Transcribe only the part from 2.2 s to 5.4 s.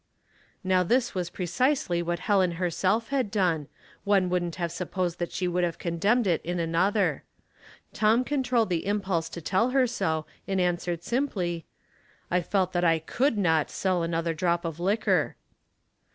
Helen herself had done, one wouldn't have supposed that